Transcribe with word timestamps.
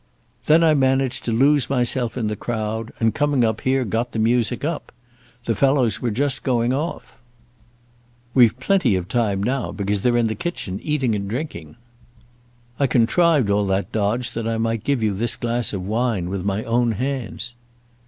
Then 0.47 0.63
I 0.63 0.73
managed 0.73 1.25
to 1.25 1.31
lose 1.31 1.69
myself 1.69 2.17
in 2.17 2.25
the 2.25 2.35
crowd, 2.35 2.91
and 2.99 3.13
coming 3.13 3.43
up 3.45 3.61
here 3.61 3.85
got 3.85 4.13
the 4.13 4.17
music 4.17 4.65
up. 4.65 4.91
The 5.45 5.53
fellows 5.53 6.01
were 6.01 6.09
just 6.09 6.41
going 6.41 6.73
off. 6.73 7.19
We've 8.33 8.59
plenty 8.59 8.95
of 8.95 9.07
time 9.07 9.43
now, 9.43 9.71
because 9.71 10.01
they're 10.01 10.17
in 10.17 10.25
the 10.25 10.33
kitchen 10.33 10.79
eating 10.81 11.13
and 11.13 11.29
drinking. 11.29 11.75
I 12.79 12.87
contrived 12.87 13.51
all 13.51 13.67
that 13.67 13.91
dodge 13.91 14.31
that 14.31 14.47
I 14.47 14.57
might 14.57 14.83
give 14.83 15.03
you 15.03 15.13
this 15.13 15.35
glass 15.35 15.71
of 15.71 15.85
wine 15.85 16.31
with 16.31 16.43
my 16.43 16.63
own 16.63 16.93
hands." 16.93 17.53